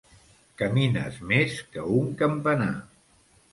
Camines 0.61 1.19
més 1.33 1.61
que 1.77 1.85
un 1.99 2.11
campanar! 2.25 2.73